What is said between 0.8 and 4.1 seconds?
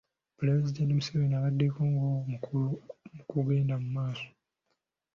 Museveni abaddewo ng'omukolo gugenda mu